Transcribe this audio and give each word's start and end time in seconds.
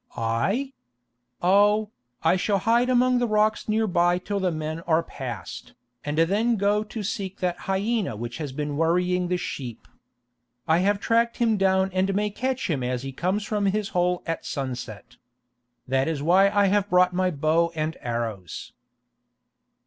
"I? 0.17 0.73
Oh, 1.43 1.91
I 2.23 2.35
shall 2.35 2.57
hide 2.57 2.89
among 2.89 3.19
the 3.19 3.27
rocks 3.27 3.69
near 3.69 3.85
by 3.85 4.17
till 4.17 4.39
the 4.39 4.49
men 4.51 4.79
are 4.87 5.03
passed, 5.03 5.73
and 6.03 6.17
then 6.17 6.55
go 6.55 6.83
to 6.83 7.03
seek 7.03 7.39
that 7.39 7.59
hyena 7.69 8.15
which 8.15 8.39
has 8.39 8.51
been 8.51 8.77
worrying 8.77 9.27
the 9.27 9.37
sheep. 9.37 9.87
I 10.67 10.79
have 10.79 10.99
tracked 10.99 11.37
him 11.37 11.55
down 11.55 11.91
and 11.93 12.15
may 12.15 12.31
catch 12.31 12.67
him 12.67 12.81
as 12.81 13.03
he 13.03 13.11
comes 13.11 13.43
from 13.43 13.67
his 13.67 13.89
hole 13.89 14.23
at 14.25 14.43
sunset. 14.43 15.17
That 15.87 16.07
is 16.07 16.23
why 16.23 16.49
I 16.49 16.65
have 16.65 16.89
brought 16.89 17.13
my 17.13 17.29
bow 17.29 17.71
and 17.75 17.95
arrows." 18.01 18.73